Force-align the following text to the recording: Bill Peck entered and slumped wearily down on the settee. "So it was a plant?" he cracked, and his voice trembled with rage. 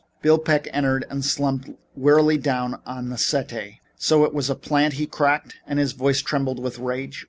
Bill 0.23 0.39
Peck 0.39 0.67
entered 0.73 1.05
and 1.11 1.23
slumped 1.23 1.69
wearily 1.95 2.35
down 2.39 2.81
on 2.87 3.09
the 3.09 3.19
settee. 3.19 3.81
"So 3.99 4.25
it 4.25 4.33
was 4.33 4.49
a 4.49 4.55
plant?" 4.55 4.93
he 4.95 5.05
cracked, 5.05 5.57
and 5.67 5.77
his 5.77 5.91
voice 5.91 6.23
trembled 6.23 6.57
with 6.57 6.79
rage. 6.79 7.19